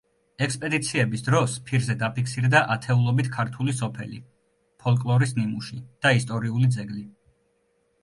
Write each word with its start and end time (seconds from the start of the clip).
ექსპედიციების 0.43 1.21
დროს 1.27 1.57
ფირზე 1.67 1.97
დაფიქსირდა 2.05 2.63
ათეულობით 2.77 3.31
ქართული 3.37 3.77
სოფელი, 3.83 4.25
ფოლკლორის 4.83 5.39
ნიმუში 5.41 5.83
და 5.85 6.19
ისტორიული 6.23 6.77
ძეგლი. 6.81 7.09